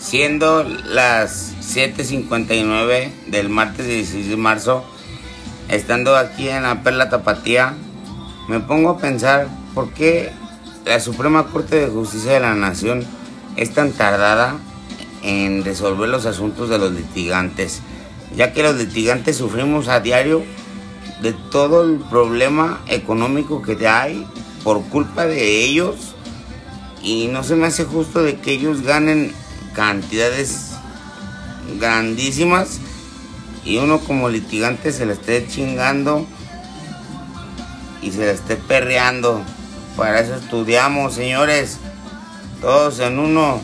[0.00, 4.82] Siendo las 7.59 del martes 16 de marzo,
[5.68, 7.74] estando aquí en la Perla Tapatía,
[8.48, 10.32] me pongo a pensar por qué
[10.86, 13.04] la Suprema Corte de Justicia de la Nación
[13.56, 14.56] es tan tardada
[15.22, 17.82] en resolver los asuntos de los litigantes,
[18.34, 20.42] ya que los litigantes sufrimos a diario
[21.20, 24.26] de todo el problema económico que hay
[24.64, 26.14] por culpa de ellos
[27.02, 29.34] y no se me hace justo de que ellos ganen
[29.80, 30.72] cantidades
[31.78, 32.80] grandísimas
[33.64, 36.26] y uno como litigante se le esté chingando
[38.02, 39.40] y se le esté perreando.
[39.96, 41.78] Para eso estudiamos, señores.
[42.60, 43.62] Todos en uno.